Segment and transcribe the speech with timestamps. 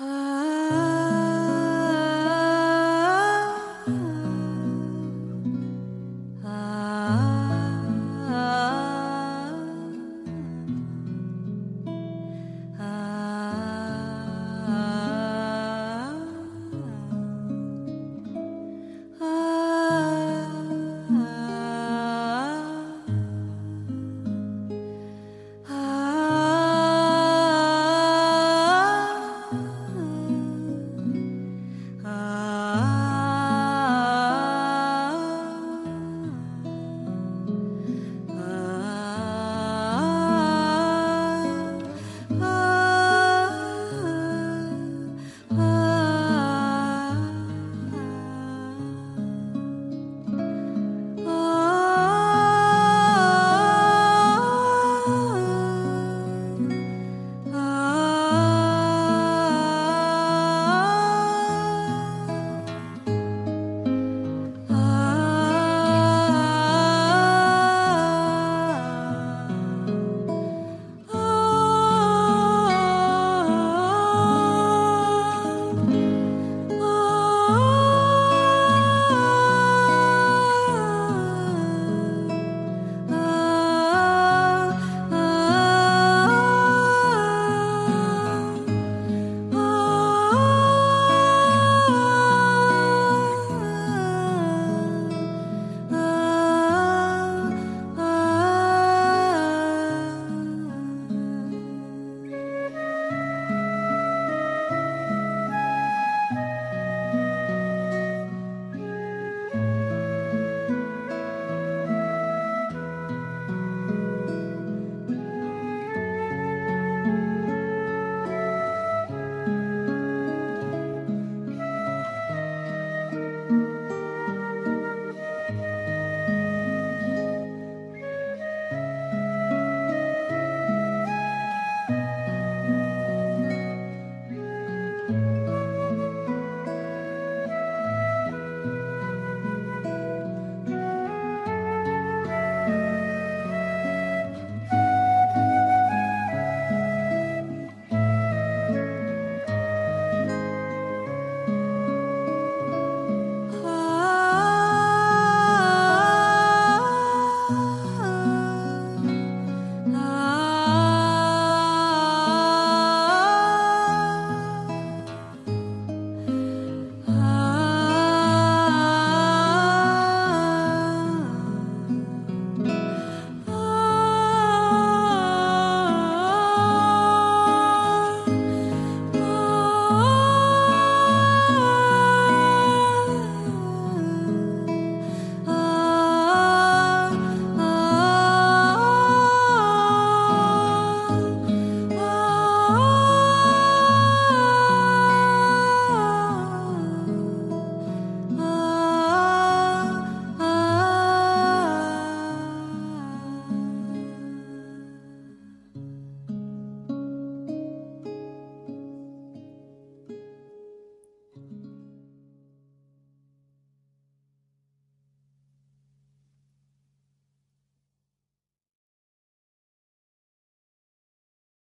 [0.00, 0.31] Ah.